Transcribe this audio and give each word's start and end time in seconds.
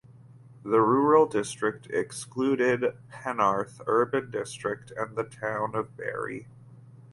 The 0.63 0.81
rural 0.81 1.27
district 1.27 1.85
excluded 1.91 2.97
Penarth 3.11 3.81
Urban 3.85 4.31
District 4.31 4.89
and 4.97 5.15
the 5.15 5.25
town 5.25 5.75
of 5.75 5.95
Barry. 5.95 6.47